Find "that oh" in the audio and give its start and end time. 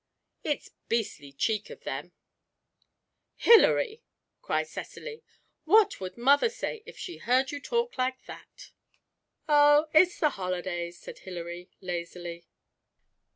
8.25-9.89